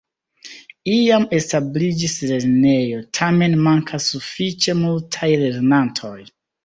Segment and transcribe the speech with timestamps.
[0.93, 6.17] Iam establiĝis lernejo, tamen mankas sufiĉe multaj lernantoj.